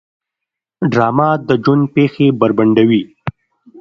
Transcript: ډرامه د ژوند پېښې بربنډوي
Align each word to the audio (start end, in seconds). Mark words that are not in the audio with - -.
ډرامه 0.91 1.29
د 1.47 1.49
ژوند 1.63 1.83
پېښې 1.95 2.27
بربنډوي 2.39 3.03